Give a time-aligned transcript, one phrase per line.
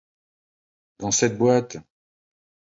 [0.97, 1.77] Dans cette boîte!